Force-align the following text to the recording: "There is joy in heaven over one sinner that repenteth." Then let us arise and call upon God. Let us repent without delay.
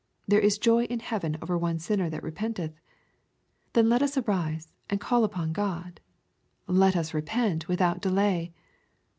"There 0.27 0.39
is 0.39 0.57
joy 0.57 0.85
in 0.85 0.99
heaven 0.99 1.37
over 1.43 1.55
one 1.59 1.77
sinner 1.77 2.09
that 2.09 2.23
repenteth." 2.23 2.73
Then 3.73 3.87
let 3.87 4.01
us 4.01 4.17
arise 4.17 4.73
and 4.89 4.99
call 4.99 5.23
upon 5.23 5.53
God. 5.53 5.99
Let 6.65 6.95
us 6.97 7.13
repent 7.13 7.67
without 7.67 8.01
delay. 8.01 8.51